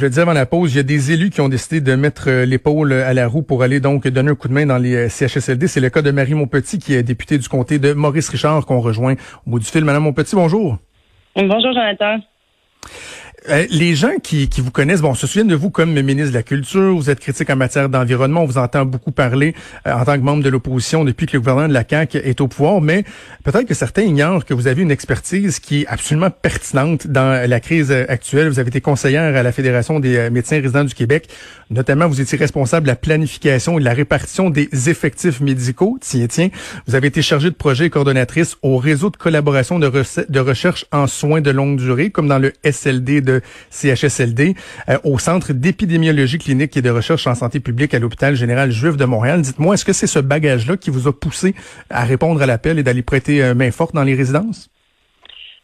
[0.00, 1.94] je le disais avant la pause, il y a des élus qui ont décidé de
[1.94, 5.10] mettre l'épaule à la roue pour aller donc donner un coup de main dans les
[5.10, 5.66] CHSLD.
[5.66, 8.80] C'est le cas de Marie Montpetit, qui est députée du comté de Maurice Richard, qu'on
[8.80, 9.12] rejoint
[9.46, 9.84] au bout du fil.
[9.84, 10.78] Madame Montpetit, bonjour.
[11.36, 12.16] Bonjour, Jonathan.
[13.48, 16.36] Euh, les gens qui, qui, vous connaissent, bon, se souviennent de vous comme ministre de
[16.36, 16.94] la Culture.
[16.94, 18.42] Vous êtes critique en matière d'environnement.
[18.42, 19.54] On vous entend beaucoup parler
[19.86, 22.40] euh, en tant que membre de l'opposition depuis que le gouvernement de la CAQ est
[22.40, 22.80] au pouvoir.
[22.80, 23.04] Mais
[23.44, 27.60] peut-être que certains ignorent que vous avez une expertise qui est absolument pertinente dans la
[27.60, 28.48] crise actuelle.
[28.48, 31.28] Vous avez été conseillère à la Fédération des euh, médecins résidents du Québec.
[31.70, 35.98] Notamment, vous étiez responsable de la planification et de la répartition des effectifs médicaux.
[36.00, 36.48] Tiens, tiens.
[36.86, 39.90] Vous avez été chargée de projet et coordonnatrice au réseau de collaboration de,
[40.28, 43.29] de recherche en soins de longue durée, comme dans le SLD
[43.70, 44.54] CHSLD
[44.88, 48.96] euh, au Centre d'épidémiologie clinique et de recherche en santé publique à l'hôpital général juif
[48.96, 49.42] de Montréal.
[49.42, 51.54] Dites-moi, est-ce que c'est ce bagage-là qui vous a poussé
[51.88, 54.68] à répondre à l'appel et d'aller prêter euh, main forte dans les résidences?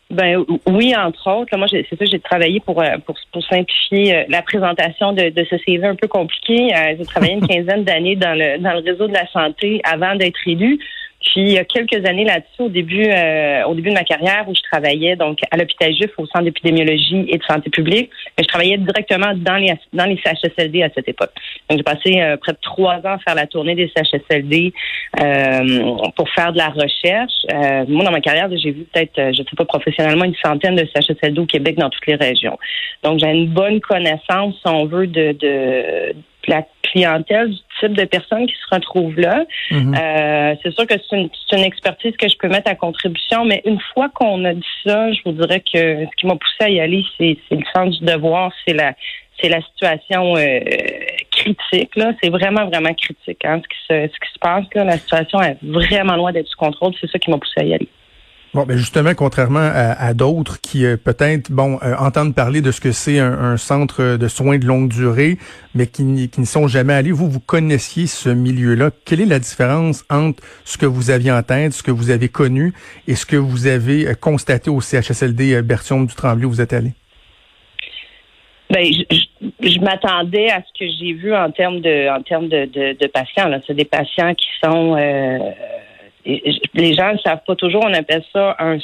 [0.09, 1.57] Ben oui, entre autres.
[1.57, 5.57] moi, c'est ça, j'ai travaillé pour, euh, pour, pour simplifier la présentation de, de, ce
[5.67, 6.69] CV un peu compliqué.
[6.97, 10.39] j'ai travaillé une quinzaine d'années dans le dans le réseau de la santé avant d'être
[10.47, 10.79] élu.
[11.27, 14.45] Puis il y a quelques années là-dessus, au début, euh, au début de ma carrière,
[14.47, 18.45] où je travaillais donc à l'hôpital Juif au Centre d'épidémiologie et de santé publique, mais
[18.45, 21.33] je travaillais directement dans les dans les CHSLD à cette époque.
[21.69, 24.73] Donc j'ai passé euh, près de trois ans à faire la tournée des CHSLD
[25.21, 27.33] euh, pour faire de la recherche.
[27.89, 30.87] moi, dans ma carrière, j'ai vu peut-être, je ne sais pas professionnellement, une centaine de
[30.95, 32.57] CHSLD au Québec dans toutes les régions.
[33.03, 36.15] Donc j'ai une bonne connaissance, si on veut, de, de
[36.49, 39.45] la clientèle, du type de personnes qui se retrouvent là.
[39.71, 39.95] Mhm.
[39.95, 43.63] euh, c'est sûr que c'est une, une, expertise que je peux mettre à contribution, mais
[43.65, 46.71] une fois qu'on a dit ça, je vous dirais que ce qui m'a poussé à
[46.71, 48.95] y aller, c'est, le sens du devoir, c'est la
[49.41, 50.61] c'est la situation euh,
[51.31, 51.95] critique.
[51.97, 53.45] Là, c'est vraiment vraiment critique.
[53.45, 56.49] Hein, ce qui se ce qui se passe là, la situation est vraiment loin d'être
[56.49, 56.95] sous contrôle.
[57.01, 57.89] C'est ça qui m'a poussé à y aller.
[58.57, 62.81] Bon, ben justement, contrairement à, d'autres qui euh, peut-être bon euh, entendent parler de ce
[62.81, 65.37] que c'est un, centre de soins de longue durée,
[65.75, 68.93] mais qui, qui n'y sont jamais allés, vous vous connaissiez ce milieu-là.
[69.05, 72.73] Quelle est la différence entre ce que vous aviez en ce que vous avez connu,
[73.07, 76.73] et ce que vous avez euh, constaté au CHSLD Berthiaume du Tremblay où vous êtes
[76.73, 76.93] allé?
[78.71, 82.65] Ben, je, je, m'attendais à ce que j'ai vu en termes de en termes de,
[82.65, 83.51] de, de patients.
[83.67, 84.97] C'est des patients qui sont
[86.75, 88.79] les gens ne savent pas toujours, on appelle ça un,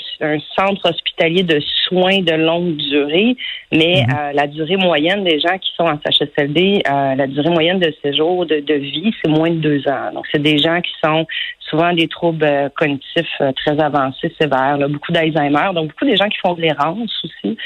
[0.56, 3.36] centre hospitalier de soins de longue durée,
[3.72, 4.14] mais mhm.
[4.14, 7.92] euh, la durée moyenne des gens qui sont en CHSLD, euh, la durée moyenne de
[8.02, 10.12] séjour de, de vie, c'est moins de deux ans.
[10.14, 11.26] Donc, c'est des gens qui sont
[11.58, 16.38] souvent des troubles euh, cognitifs très avancés, sévères, beaucoup d'Alzheimer, donc beaucoup des gens qui
[16.38, 17.56] font de l'errance aussi,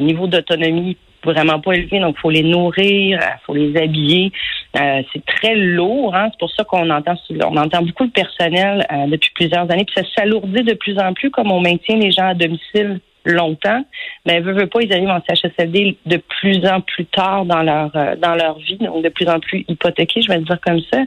[0.00, 4.32] niveau d'autonomie vraiment pas élevé, donc faut les nourrir, il faut les habiller.
[4.78, 6.28] Euh, c'est très lourd, hein?
[6.30, 7.14] c'est pour ça qu'on entend
[7.44, 11.12] on entend beaucoup de personnel euh, depuis plusieurs années, puis ça s'alourdit de plus en
[11.12, 13.84] plus comme on maintient les gens à domicile longtemps,
[14.26, 17.90] mais veut, veut pas, ils arrivent en CHSLD de plus en plus tard dans leur
[17.94, 20.80] euh, dans leur vie, donc de plus en plus hypothéqués, je vais le dire comme
[20.92, 21.00] ça.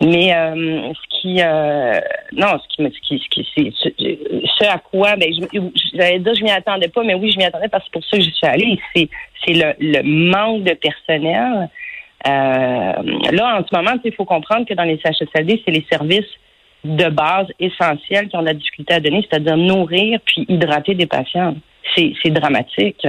[0.00, 1.98] Mais euh, ce qui euh,
[2.32, 4.18] non, ce qui ce qui ce qui c'est
[4.58, 5.28] ce, à quoi ben
[5.92, 8.04] j'allais dire je m'y attendais pas, mais oui, je m'y attendais parce que c'est pour
[8.04, 8.80] ça que je suis allée.
[8.94, 9.08] C'est
[9.44, 11.68] c'est le, le manque de personnel.
[12.24, 16.30] là, en ce moment, il faut comprendre que dans les CHSLD, c'est les services
[16.84, 21.06] de base essentiels qui ont de la difficulté à donner, c'est-à-dire nourrir puis hydrater des
[21.06, 21.56] patients.
[21.96, 23.04] C'est dramatique.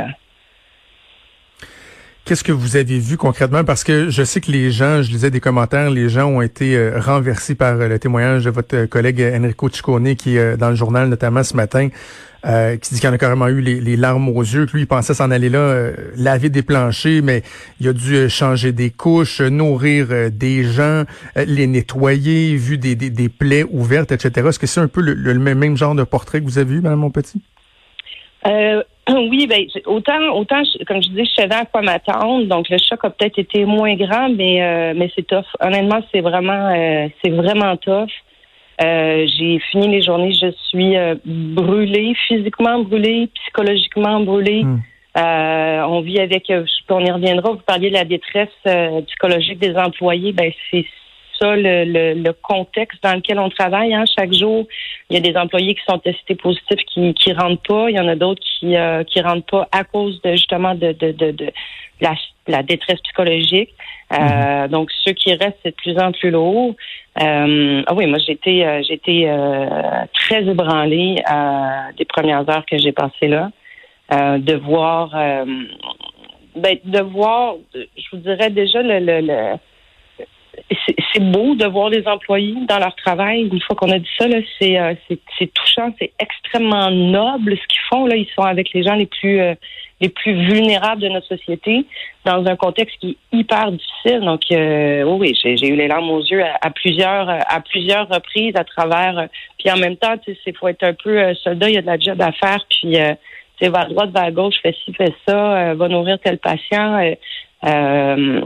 [2.29, 3.63] Qu'est-ce que vous avez vu concrètement?
[3.63, 6.77] Parce que je sais que les gens, je lisais des commentaires, les gens ont été
[6.77, 10.75] euh, renversés par le témoignage de votre collègue Enrico Ciccone qui est euh, dans le
[10.75, 11.89] journal notamment ce matin.
[12.45, 14.87] Euh, qui dit qu'il en a carrément eu les, larmes aux yeux, que lui, il
[14.87, 17.43] pensait s'en aller là, euh, laver des planchers, mais
[17.81, 21.03] il a dû euh, changer des couches, nourrir des gens,
[21.35, 24.47] les nettoyer, vu des, des, plaies ouvertes, etc.
[24.47, 26.99] Est-ce que c'est un peu le, même, genre de portrait que vous avez vu, Mme
[26.99, 27.41] Monpetit?
[29.17, 32.45] Oui, ben autant, autant, comme je dis, je savais à quoi m'attendre.
[32.45, 35.45] Donc le choc a peut-être été moins grand, mais mais c'est tough.
[35.59, 36.73] Honnêtement, c'est vraiment,
[37.23, 38.09] c'est vraiment tough.
[38.81, 44.63] Euh, j'ai fini les journées, je suis euh, brûlée, physiquement brûlée, psychologiquement brûlée.
[45.17, 46.51] Euh, on vit avec,
[46.89, 48.47] on y reviendra, vous parliez de la détresse
[49.07, 50.85] psychologique des employés, ben c'est
[51.39, 53.93] ça le, le, contexte dans lequel on travaille.
[53.93, 54.05] Hein.
[54.17, 54.65] Chaque jour,
[55.09, 57.89] il y a des employés qui sont testés positifs qui qui rentrent pas.
[57.89, 58.75] Il y en a d'autres qui
[59.07, 61.51] qui rentrent pas à cause de justement de de, de, de
[62.01, 62.15] la,
[62.47, 63.73] la détresse psychologique.
[64.13, 64.67] Euh, mhm.
[64.69, 66.75] Donc, ceux qui restent, c'est de plus en plus lourd.
[67.21, 69.29] Euh, ah oui, moi, j'étais euh, j'étais
[70.13, 71.15] très ébranlée
[71.97, 73.49] des premières heures que j'ai passées là.
[74.11, 75.11] de voir,
[76.55, 79.55] ben, de voir, je vous dirais déjà le, le, le
[81.13, 83.49] c'est beau de voir les employés dans leur travail.
[83.51, 84.25] Une fois qu'on a dit ça,
[84.59, 88.05] c'est touchant, c'est extrêmement noble ce qu'ils font.
[88.05, 89.41] Là, ils sont avec les gens les plus
[90.01, 91.85] les plus vulnérables de notre société
[92.25, 94.21] dans un contexte qui est hyper difficile.
[94.21, 98.63] Donc, euh, oui, j'ai eu les larmes aux yeux à, plusieurs à plusieurs reprises à
[98.63, 99.27] travers.
[99.57, 101.69] puis en même temps, tu sais, faut être un peu soldat.
[101.69, 102.65] Il y a de la job à faire.
[102.69, 102.95] Puis,
[103.61, 106.97] c'est va à droite, va à gauche, fais ci, fais ça, va nourrir tel patient.
[107.65, 108.41] Euh,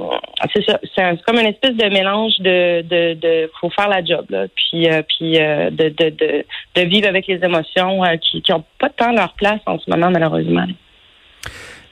[0.55, 4.89] c'est comme une espèce de mélange de, de, de faut faire la job, là, puis,
[4.89, 6.45] euh, puis euh, de, de, de,
[6.75, 10.09] de, vivre avec les émotions qui qui ont pas tant leur place en ce moment
[10.09, 10.65] malheureusement.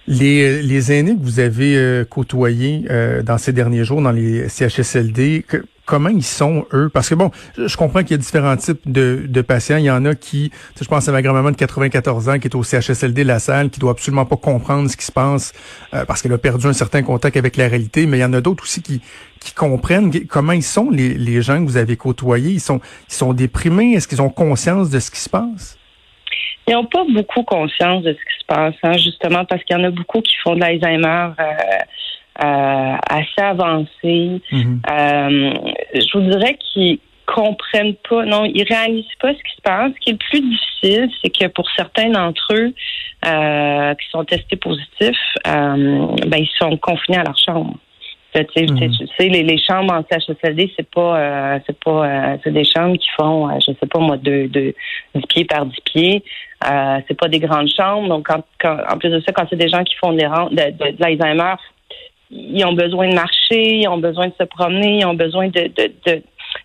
[0.08, 2.86] Les, les aînés que vous avez côtoyés
[3.24, 6.90] dans ces derniers jours dans les CHSLD, que, comment ils sont, eux?
[6.92, 9.76] Parce que bon, je comprends qu'il y a différents types de, de patients.
[9.76, 10.50] Il y en a qui,
[10.82, 13.82] je pense à ma grand-maman de 94 ans qui est au CHSLD La Salle, qui
[13.82, 15.52] doit absolument pas comprendre ce qui se passe
[15.94, 18.06] euh, parce qu'elle a perdu un certain contact avec la réalité.
[18.06, 19.02] Mais il y en a d'autres aussi qui,
[19.54, 22.52] comprennent comment ils sont, les, gens que vous avez côtoyés.
[22.52, 23.92] Ils sont, déprimés?
[23.92, 25.78] Est-ce qu'ils ont conscience de ce qui se passe?
[26.70, 29.80] Ils n'ont pas beaucoup conscience de ce qui se passe, hein, justement parce qu'il y
[29.82, 31.34] en a beaucoup qui font de l'Alzheimer.
[31.38, 31.54] Euh,
[32.36, 34.42] assez avancé.
[34.52, 34.82] Mhm.
[34.90, 35.54] euh,
[35.94, 39.92] je vous dirais qu'ils comprennent pas, non, ils réalisent pas ce qui se passe.
[39.94, 42.74] Ce qui est le plus difficile, c'est que pour certains d'entre eux
[43.26, 47.76] euh, qui sont testés positifs, euh, ben, ils sont confinés à leur chambre.
[48.34, 49.34] Tu sais, mhm.
[49.34, 53.10] les, les, chambres en CHSLD, c'est pas, euh, c'est pas, euh, c'est des chambres qui
[53.20, 54.74] font, euh, je sais pas moi, de, de
[55.16, 56.24] 10 pieds par 10 pieds.
[56.66, 58.08] Euh, c'est pas des grandes chambres.
[58.08, 60.72] Donc, quand, quand, en plus de ça, quand c'est des gens qui font des de,
[60.72, 61.56] de, de l'Alzheimer,
[62.32, 65.68] ils ont besoin de marcher, ils ont besoin de se promener, ils ont besoin de,
[65.68, 66.24] de, de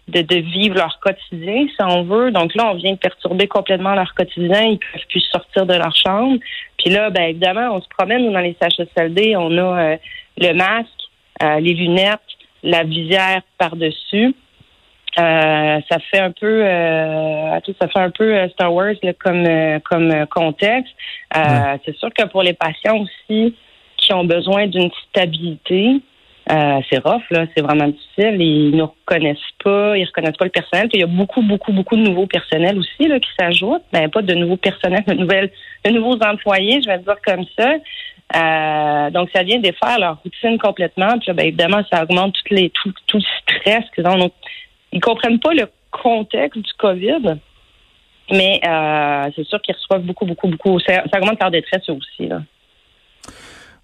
[0.09, 2.31] de, de, vivre leur quotidien, si on veut.
[2.31, 4.63] Donc là, on vient de perturber complètement leur quotidien.
[4.63, 6.39] Ils peuvent plus sortir de leur chambre.
[6.79, 9.37] Puis là, ben évidemment, on se promène dans les CHSLD.
[9.37, 9.97] On a euh,
[10.39, 10.91] le masque,
[11.43, 12.21] euh, les lunettes,
[12.63, 14.35] la visière par-dessus.
[15.19, 20.93] Euh, ça fait un peu, ça fait un peu Star Wars comme comme contexte.
[21.35, 23.55] C'est sûr que pour les patients aussi,
[24.07, 26.01] qui ont besoin d'une stabilité.
[26.49, 28.41] Euh, c'est rough, là, c'est vraiment difficile.
[28.41, 30.89] Ils ne reconnaissent pas, ils reconnaissent pas le personnel.
[30.93, 33.83] il y a beaucoup, beaucoup, beaucoup de nouveaux personnels aussi là, qui s'ajoutent.
[33.93, 35.51] Ben, pas de nouveaux personnels, de nouvelles,
[35.85, 37.75] de nouveaux employés, je vais dire comme ça.
[38.37, 41.19] Euh, donc, ça vient défaire leur routine complètement.
[41.19, 44.17] Puis ben, évidemment, ça augmente tout, les, tout, tout le stress qu'ils ont.
[44.17, 44.33] Donc,
[44.93, 47.39] ils comprennent pas le contexte du COVID.
[48.31, 50.79] Mais euh, c'est sûr qu'ils reçoivent beaucoup, beaucoup, beaucoup.
[50.81, 52.29] Ça, ça augmente leur détresse aussi.
[52.29, 52.41] Là.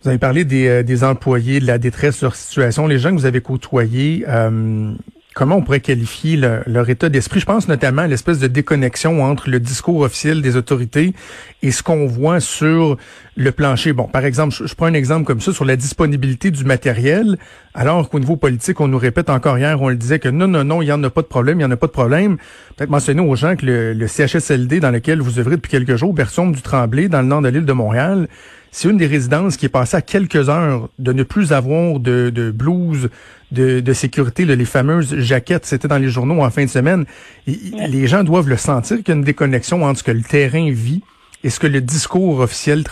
[0.03, 2.89] Vous avez parlé des, euh, des employés, de la détresse de leur situation.
[2.89, 4.93] Les gens que vous avez côtoyés, euh,
[5.33, 7.39] comment on pourrait qualifier leur état d'esprit?
[7.39, 11.15] Je pense notamment à l'espèce de déconnexion entre le discours officiel des autorités
[11.63, 12.97] et ce qu'on voit sur
[13.37, 13.93] le plancher.
[13.93, 17.39] Bon, par exemple, je, prends un exemple comme ça sur la disponibilité du matériel,
[17.73, 20.65] alors qu'au niveau politique, on nous répète encore hier, on le disait que non, non,
[20.65, 22.39] non, il n'y en a pas de problème, il n'y en a pas de problème.
[22.77, 26.49] Peut-être mentionner aux gens que le, CHSLD dans lequel vous œuvrez depuis quelques jours, Berson
[26.49, 28.27] du Tremblay, dans le nord de l'île de Montréal,
[28.73, 32.31] c'est une des résidences qui est passée à quelques heures de ne plus avoir de,
[32.31, 33.11] de blouse
[33.53, 37.05] de, de sécurité, les fameuses jaquettes, c'était dans les journaux en fin de semaine.
[37.47, 40.71] Les gens doivent le sentir qu'il y a une déconnexion entre ce que le terrain
[40.71, 41.03] vit
[41.45, 42.83] et ce que le discours officiel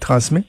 [0.00, 0.44] transmet.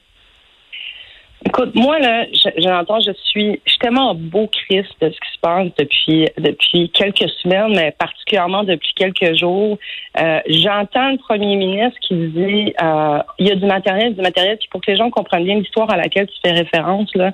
[1.45, 2.25] Écoute, moi, là,
[2.57, 6.89] j'entends, je suis, je suis tellement beau Christ de ce qui se passe depuis, depuis
[6.89, 9.77] quelques semaines, mais particulièrement depuis quelques jours.
[10.19, 14.57] Euh, j'entends le premier ministre qui dit, euh, il y a du matériel, du matériel,
[14.57, 17.31] puis pour que les gens comprennent bien l'histoire à laquelle tu fais référence, là,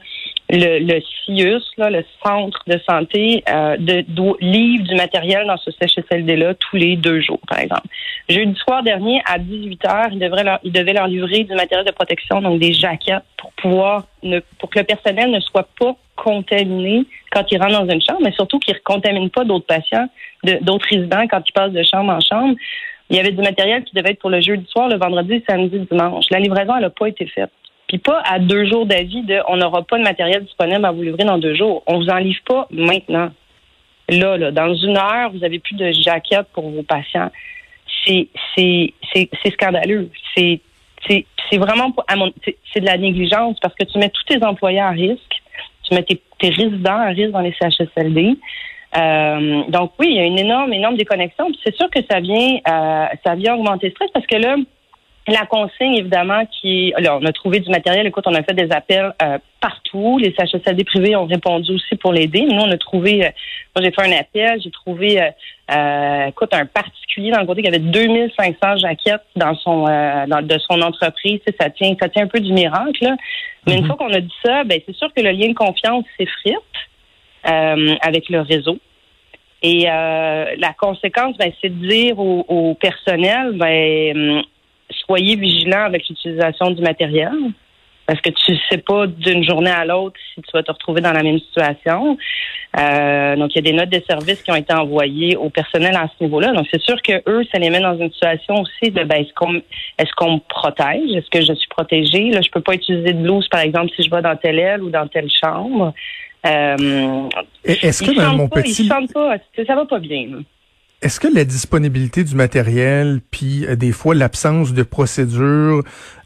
[0.49, 6.95] le, CIUS, le centre de santé, euh, livre du matériel dans ce CHSLD-là tous les
[6.95, 7.87] deux jours, par exemple.
[8.29, 11.85] Jeudi soir dernier, à 18 h il, devrait leur, il devait leur livrer du matériel
[11.85, 15.95] de protection, donc des jaquettes, pour pouvoir ne, pour que le personnel ne soit pas
[16.15, 20.07] contaminé quand il rentre dans une chambre, mais surtout qu'il ne contamine pas d'autres patients,
[20.61, 22.55] d'autres résidents quand ils passent de chambre en chambre.
[23.09, 25.79] Il y avait du matériel qui devait être pour le jeudi soir, le vendredi, samedi,
[25.91, 26.25] dimanche.
[26.31, 27.51] La livraison, elle n'a pas été faite.
[27.87, 31.03] Puis pas à deux jours d'avis de on n'aura pas de matériel disponible à vous
[31.03, 31.83] livrer dans deux jours.
[31.87, 33.29] On vous en livre pas maintenant.
[34.09, 37.31] Là, là, dans une heure, vous avez plus de jaquettes pour vos patients.
[38.05, 40.09] C'est c'est c'est scandaleux.
[40.35, 40.61] C'est
[41.07, 41.93] c'est vraiment
[42.73, 45.41] c'est de la négligence parce que tu mets tous tes employés à risque,
[45.83, 48.37] tu mets tes, tes résidents à risque dans les CHSLD.
[48.97, 51.47] Euh, donc oui, il y a une énorme, énorme déconnexion.
[51.63, 54.55] C'est sûr que ça vient, euh, ça vient augmenter le stress parce que là,
[55.27, 58.05] la consigne, évidemment, qui là, on a trouvé du matériel.
[58.05, 60.19] Écoute, on a fait des appels euh, partout.
[60.19, 62.41] Les CHSLD privés ont répondu aussi pour l'aider.
[62.41, 63.29] Nous, on a trouvé, euh,
[63.75, 65.19] moi j'ai fait un appel, j'ai trouvé,
[65.71, 70.59] euh, écoute, un particulier dans le côté qui avait 2500 jaquettes dans son, dans, de
[70.59, 71.39] son entreprise.
[71.59, 73.03] ça tient, ça tient un peu du miracle.
[73.03, 73.15] Là.
[73.65, 73.87] Mais une mhm.
[73.87, 76.59] fois qu'on a dit ça, ben c'est sûr que le lien de confiance s'effrite
[77.43, 78.77] avec le réseau.
[79.63, 84.43] Et la conséquence, ben, c'est de dire au, au personnel, ben
[85.05, 87.33] soyez vigilants avec l'utilisation du matériel.
[88.05, 91.11] parce que tu sais pas d'une journée à l'autre si tu vas te retrouver dans
[91.11, 92.17] la même situation.
[92.77, 95.95] Euh, donc, il y a des notes de service qui ont été envoyées au personnel
[95.95, 96.51] à ce niveau-là.
[96.51, 99.33] Donc, c'est sûr que eux, ça les met dans une situation aussi de ben, est-ce
[99.33, 99.55] qu'on
[99.97, 101.11] est-ce qu'on me protège?
[101.15, 102.31] Est-ce que je suis protégée?
[102.31, 104.83] Là, je peux pas utiliser de blouse, par exemple, si je vais dans telle aile
[104.83, 105.93] ou dans telle chambre.
[106.45, 107.29] Euh,
[107.63, 108.87] est-ce que, dans mon petit...
[108.87, 109.01] pas,
[109.65, 110.27] ça va pas bien.
[111.01, 115.83] Est-ce que la disponibilité du matériel, puis euh, des fois l'absence de procédures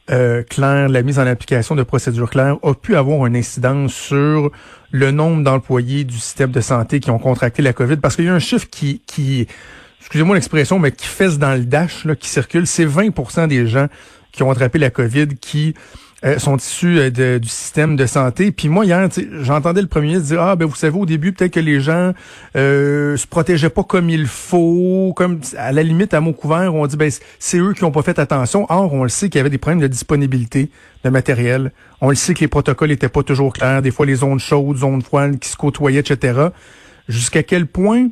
[0.10, 4.52] euh, claires, la mise en application de procédures claires, a pu avoir une incidence sur
[4.92, 7.98] le nombre d'employés du système de santé qui ont contracté la COVID?
[7.98, 9.48] Parce qu'il y a un chiffre qui,
[10.00, 13.88] excusez-moi l'expression, mais qui fesse dans le dash, qui circule, c'est 20% des gens
[14.32, 15.74] qui ont attrapé la COVID qui
[16.26, 18.52] euh, sont issus euh, du système de santé.
[18.52, 19.08] Puis moi, hier,
[19.42, 22.14] j'entendais le premier ministre dire, ah, ben vous savez, au début, peut-être que les gens
[22.58, 26.86] euh, se protégeaient pas comme il faut, comme à la limite, à mot couvert, on
[26.88, 27.10] dit, ben
[27.40, 28.66] c'est eux qui ont pas fait attention.
[28.68, 30.70] Or, on le sait qu'il y avait des problèmes de disponibilité
[31.06, 31.72] de matériel.
[32.02, 33.82] On le sait que les protocoles étaient pas toujours clairs.
[33.82, 36.50] Des fois, les zones chaudes, zones froides qui se côtoyaient, etc.
[37.08, 38.10] Jusqu'à quel point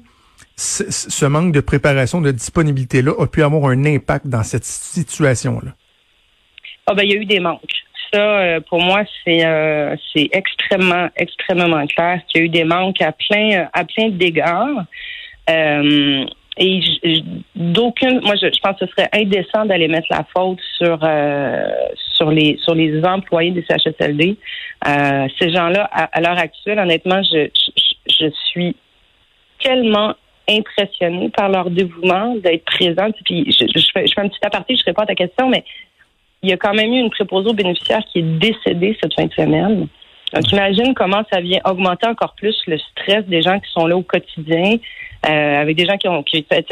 [0.55, 5.73] ce manque de préparation, de disponibilité-là a pu avoir un impact dans cette situation-là?
[6.87, 10.29] Ah ben, il y a eu des manques ça, euh, pour moi, c'est euh, c'est
[10.31, 14.83] extrêmement, extrêmement clair qu'il y a eu des manques à plein, à plein d'égards.
[15.49, 16.25] Euh,
[16.59, 16.79] et
[17.55, 20.97] d'aucune, moi, je, pense que ce serait indécent d'aller mettre la faute sur
[22.15, 24.37] sur les sur les employés des CHSLD.
[25.39, 27.47] ces gens-là, à, l'heure actuelle, honnêtement, je,
[28.09, 28.75] je, suis
[29.59, 30.15] tellement
[30.49, 33.15] impressionnée par leur dévouement d'être présente.
[33.23, 35.63] Puis je, je, fais, je fais un petit aparté, je réponds à ta question, mais
[36.47, 39.25] il y a quand même eu une préposée aux bénéficiaires qui est décédée cette fin
[39.25, 39.87] de semaine.
[40.33, 43.97] Donc, imagine comment ça vient augmenter encore plus le stress des gens qui sont là
[43.97, 44.77] au quotidien,
[45.27, 46.67] euh, avec des gens qui ont qui avec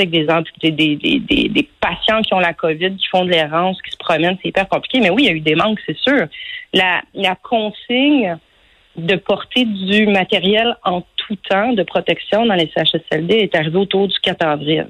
[0.61, 4.49] des, des, patients qui ont la COVID, qui font de l'errance, qui se promènent, c'est
[4.49, 4.99] hyper compliqué.
[5.01, 6.27] Mais oui, il y a eu des manques, c'est sûr.
[6.73, 8.37] La, la consigne
[8.95, 14.07] de porter du matériel en tout temps de protection dans les CHSLD est arrivée autour
[14.07, 14.87] du 4 avril.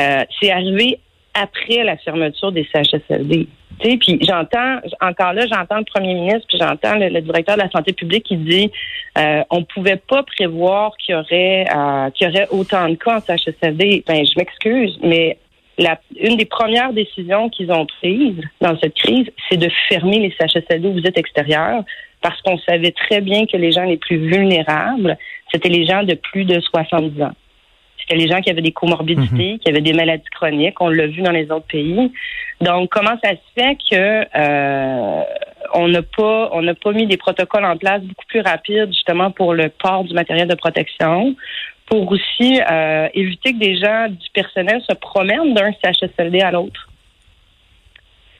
[0.00, 0.98] Euh, c'est arrivé
[1.34, 3.48] après la fermeture des CHSLD.
[3.80, 7.92] Puis j'entends, encore là, j'entends le premier ministre, puis j'entends le, directeur de la santé
[7.92, 8.70] publique qui dit
[9.18, 13.16] euh, on pouvait pas prévoir qu'il y aurait euh, qu'il y aurait autant de cas
[13.16, 14.04] en CHSLD.
[14.06, 15.38] Ben, je m'excuse, mais
[15.78, 20.34] la, une des premières décisions qu'ils ont prises dans cette crise, c'est de fermer les
[20.38, 21.82] CHSLD aux visites extérieures
[22.20, 25.18] parce qu'on savait très bien que les gens les plus vulnérables,
[25.52, 27.32] c'était les gens de plus de 70 ans.
[28.02, 29.58] C'était les gens qui avaient des comorbidités, mhm.
[29.58, 30.80] qui avaient des maladies chroniques.
[30.80, 32.12] On l'a vu dans les autres pays.
[32.60, 35.22] Donc, comment ça se fait que euh,
[35.74, 39.30] on n'a pas on n'a pas mis des protocoles en place beaucoup plus rapides justement
[39.30, 41.34] pour le port du matériel de protection,
[41.86, 46.88] pour aussi euh, éviter que des gens du personnel se promènent d'un CHSLD à l'autre?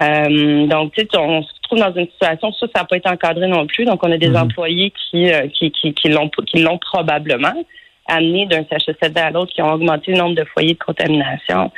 [0.02, 3.08] Euh, donc, tu sais, on se trouve dans une situation, ça, ça n'a pas été
[3.08, 3.84] encadré non plus.
[3.84, 4.36] Donc, on a des mhm.
[4.36, 7.54] employés qui, qui, qui, qui l'ont qui l'ont probablement
[8.12, 11.70] amenés d'un CHSLD à l'autre qui ont augmenté le nombre de foyers de contamination.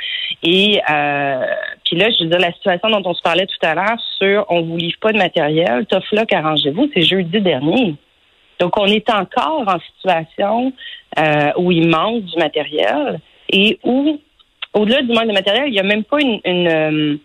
[0.43, 1.45] Et euh,
[1.83, 4.45] puis là, je veux dire, la situation dont on se parlait tout à l'heure sur
[4.49, 7.95] on vous livre pas de matériel, tough luck, arrangez-vous, c'est jeudi dernier.
[8.59, 10.71] Donc, on est encore en situation
[11.19, 14.19] euh, où il manque du matériel et où,
[14.73, 17.19] au-delà du manque de matériel, il n'y a même pas une,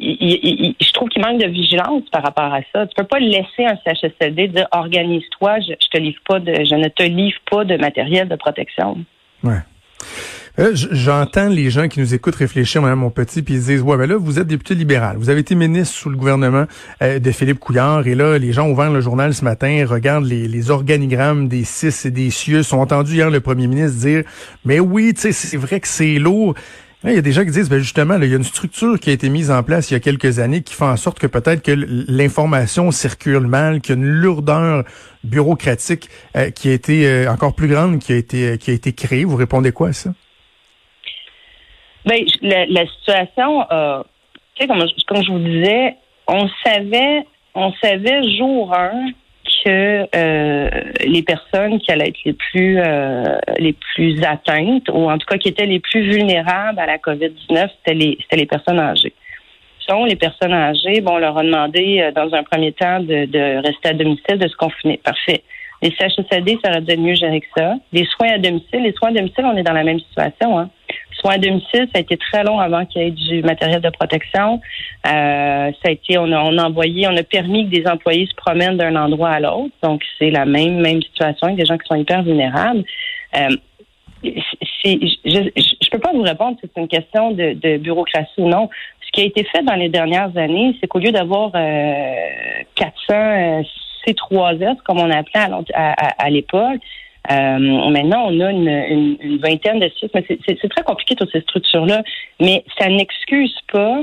[0.00, 2.86] je trouve qu'il manque de vigilance par rapport à ça.
[2.86, 6.88] Tu peux pas laisser un CHSLD dire organise-toi, je, te livre pas de, je ne
[6.88, 9.04] te livre pas de matériel de protection.
[9.42, 9.60] Ouais.
[10.60, 13.96] Euh, j'entends les gens qui nous écoutent réfléchir, Mme mon petit, puis ils disent ouais,
[13.96, 16.66] ben là, vous êtes député libéral, vous avez été ministre sous le gouvernement
[17.02, 20.70] euh, de Philippe Couillard, et là, les gens ont le journal ce matin, regardent les,
[20.70, 24.22] organigrammes des CIS et des cieux, sont entendus hier le premier ministre dire
[24.64, 26.54] mais oui, tu sais, c'est vrai que c'est lourd.
[27.06, 29.10] Il y a des gens qui disent, ben justement, il y a une structure qui
[29.10, 31.26] a été mise en place il y a quelques années qui fait en sorte que
[31.26, 31.72] peut-être que
[32.08, 34.84] l'information circule mal, qu'il y a une lourdeur
[35.22, 38.74] bureaucratique euh, qui a été euh, encore plus grande, qui a été euh, qui a
[38.74, 39.24] été créée.
[39.24, 40.10] Vous répondez quoi à ça?
[42.06, 43.66] Ben, la, situation,
[44.54, 45.96] tu sais, comme, comme je vous disais,
[46.26, 49.10] on savait, on savait jour 1
[49.64, 50.70] que euh,
[51.04, 55.38] les personnes qui allaient être les plus euh, les plus atteintes, ou en tout cas
[55.38, 59.12] qui étaient les plus vulnérables à la COVID-19, c'était les c'était les personnes âgées.
[59.88, 63.62] Sont les personnes âgées, bon, on leur a demandé euh, dans un premier temps de,
[63.66, 64.98] rester à domicile, de se confiner.
[64.98, 65.42] Parfait.
[65.82, 67.74] Les CHSLD, ça aurait dû être mieux gérer que ça.
[67.92, 70.58] Les soins à domicile, les soins à domicile, on est dans la même situation.
[70.58, 70.70] Hein.
[71.24, 73.88] Soins à domicile, ça a été très long avant qu'il y ait du matériel de
[73.88, 74.60] protection.
[75.06, 78.26] Euh, ça a été, on a, on a envoyé, on a permis que des employés
[78.26, 79.72] se promènent d'un endroit à l'autre.
[79.82, 82.84] Donc, c'est la même, même situation avec des gens qui sont hyper vulnérables.
[83.36, 83.56] Euh,
[84.22, 84.30] je,
[85.24, 88.68] je, peux pas vous répondre si c'est une question de, de bureaucratie ou non.
[89.06, 91.52] Ce qui a été fait dans les dernières années, c'est qu'au lieu d'avoir
[92.74, 93.62] 400
[94.06, 95.40] C3S, comme on appelait
[95.74, 96.80] à l'époque,
[97.30, 97.58] euh,
[97.90, 102.02] maintenant, on a une, une, vingtaine de sites, mais c'est très compliqué toutes ces structures-là.
[102.40, 104.00] Mais ça n'excuse pas.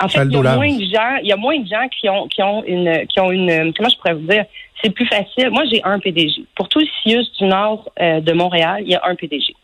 [0.00, 2.08] En fait, il y a moins de gens, il y a moins de gens qui
[2.08, 4.44] ont qui ont une qui ont une comment je pourrais vous dire,
[4.82, 5.50] c'est plus facile.
[5.50, 6.44] Moi, j'ai un PDG.
[6.54, 9.54] Pour tout le CIUS du nord euh, de Montréal, il y a un PDG.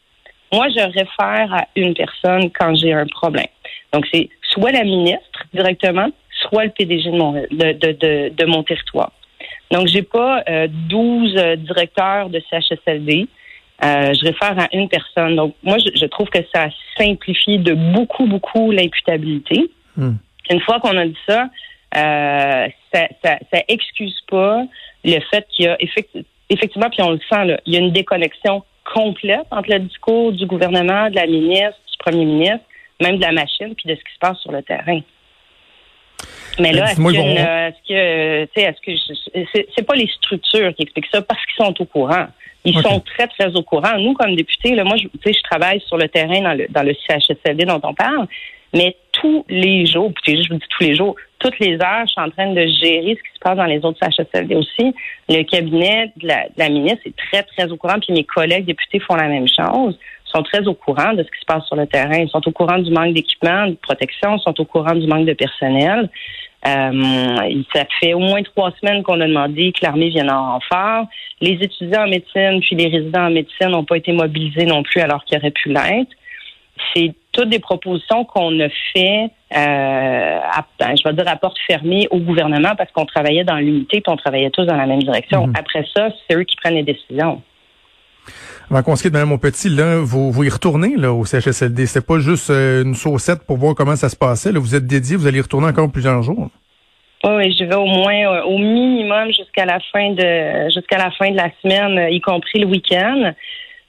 [0.52, 3.46] Moi, je réfère à une personne quand j'ai un problème.
[3.92, 6.08] Donc, c'est soit la ministre directement,
[6.48, 9.12] soit le PDG de mon de, de, de, de mon territoire.
[9.70, 13.28] Donc, j'ai pas euh, 12 euh, directeurs de CHSLD.
[13.84, 15.36] Euh, je réfère à une personne.
[15.36, 19.70] Donc, moi, je, trouve que ça simplifie de beaucoup, beaucoup l'imputabilité.
[19.96, 20.14] Hmm.
[20.50, 21.48] Une fois qu'on a dit ça,
[21.96, 24.64] euh, ça, ça, ça, excuse pas
[25.04, 25.76] le fait qu'il y a
[26.50, 30.32] effectivement, puis on le sent, là, il y a une déconnexion complète entre le discours
[30.32, 32.64] du gouvernement, de la ministre, du premier ministre,
[33.00, 35.00] même de la machine, puis de ce qui se passe sur le terrain.
[36.58, 41.64] Mais là, est-ce que, est-ce que, c'est pas les structures qui expliquent ça parce qu'ils
[41.64, 42.26] sont au courant.
[42.64, 43.96] Ils sont très, très au courant.
[43.98, 46.92] Nous, comme députés, là, moi, je, je travaille sur le terrain dans le, dans le
[47.06, 48.26] CHSLD dont on parle,
[48.74, 52.20] mais tous les jours, je vous dis tous les jours, toutes les heures, je suis
[52.20, 54.94] en train de gérer ce qui se passe dans les autres CHSLD aussi.
[55.28, 58.66] Le cabinet de la, de la ministre est très, très au courant, puis mes collègues
[58.66, 59.98] députés font la même chose
[60.32, 62.18] sont très au courant de ce qui se passe sur le terrain.
[62.18, 65.32] Ils sont au courant du manque d'équipement, de protection, sont au courant du manque de
[65.32, 66.08] personnel.
[66.66, 71.06] Euh, ça fait au moins trois semaines qu'on a demandé que l'armée vienne en renfort.
[71.40, 75.00] Les étudiants en médecine puis les résidents en médecine n'ont pas été mobilisés non plus
[75.00, 76.10] alors qu'ils auraient pu l'être.
[76.94, 81.58] C'est toutes des propositions qu'on a fait, euh, à, ben, je vais dire à porte
[81.66, 85.02] fermée au gouvernement parce qu'on travaillait dans l'unité puis on travaillait tous dans la même
[85.02, 85.46] direction.
[85.46, 85.54] Mhm.
[85.56, 87.40] Après ça, c'est eux qui prennent les décisions.
[88.70, 91.86] Avant qu'on se quitte, Petit, là, vous, vous y retournez là, au CHSLD.
[91.86, 94.52] C'est pas juste euh, une saucette pour voir comment ça se passait.
[94.52, 94.60] Là.
[94.60, 96.50] Vous êtes dédié, vous allez y retourner encore plusieurs jours.
[97.24, 101.30] Oui, je vais au moins euh, au minimum jusqu'à la fin de jusqu'à la fin
[101.30, 103.32] de la semaine, y compris le week-end.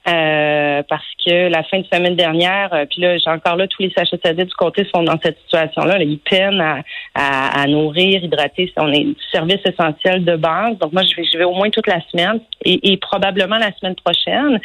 [0.08, 3.82] Euh, parce que la fin de semaine dernière, euh, puis là, j'ai encore là, tous
[3.82, 6.02] les CHSLD du côté sont dans cette situation-là.
[6.02, 6.82] Ils peinent à,
[7.14, 8.72] à, nourrir, hydrater.
[8.78, 10.78] On est un service essentiel de base.
[10.78, 13.94] Donc moi, je vais, je vais au moins toute la semaine et, probablement la semaine
[13.94, 14.58] prochaine.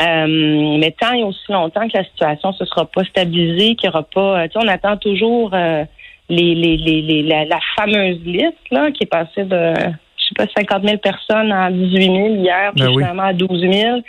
[0.00, 3.88] Euh, mais tant et aussi longtemps que la situation ne se sera pas stabilisée, qu'il
[3.88, 4.48] n'y aura pas...
[4.48, 5.50] Tu sais, on attend toujours
[6.28, 10.84] les, les, les, la, fameuse liste là, qui est passée de, je sais pas, 50
[10.84, 14.00] 000 personnes à 18 000 hier, puis ben finalement à 12 000.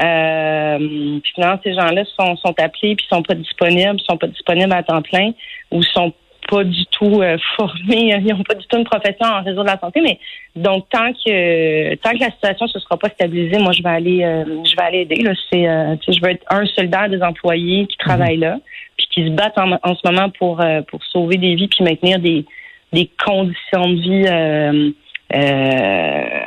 [0.00, 0.78] Euh,
[1.22, 4.82] puis finalement, ces gens-là sont, sont appelés puis sont pas disponibles, sont pas disponibles à
[4.82, 5.30] temps plein
[5.70, 6.12] ou sont
[6.50, 9.68] pas du tout euh, formés, ils n'ont pas du tout une profession en réseau de
[9.68, 10.00] la santé.
[10.00, 10.18] Mais
[10.56, 14.24] donc tant que tant que la situation ne sera pas stabilisée, moi je vais aller
[14.24, 15.22] euh, je vais aller aider.
[15.22, 18.58] Là, c'est euh, je veux être un soldat des employés qui travaillent là,
[18.96, 22.18] puis qui se battent en, en ce moment pour pour sauver des vies puis maintenir
[22.18, 22.44] des
[22.92, 24.26] des conditions de vie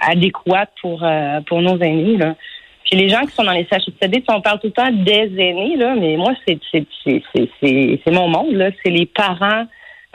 [0.01, 1.05] adéquates pour
[1.47, 2.35] pour nos aînés là.
[2.89, 5.75] Puis les gens qui sont dans les CHSLD, on parle tout le temps des aînés,
[5.75, 8.69] là, mais moi, c'est c'est mon monde, là.
[8.83, 9.65] C'est les parents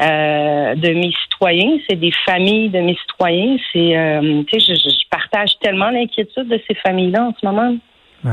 [0.01, 3.57] euh, de mes citoyens, c'est des familles de mes citoyens.
[3.73, 7.77] C'est, euh, tu sais, je, je, partage tellement l'inquiétude de ces familles-là en ce moment.
[8.25, 8.31] Ouais.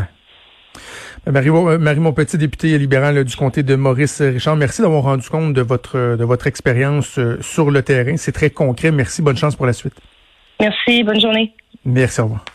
[1.25, 5.27] Ben, Marie, euh, Marie Montpetit, députée libérale du comté de Maurice Richard, merci d'avoir rendu
[5.27, 8.15] compte de votre de votre expérience sur le terrain.
[8.15, 8.91] C'est très concret.
[8.91, 9.21] Merci.
[9.21, 9.95] Bonne chance pour la suite.
[10.61, 11.03] Merci.
[11.03, 11.53] Bonne journée.
[11.83, 12.21] Merci.
[12.21, 12.45] Au revoir.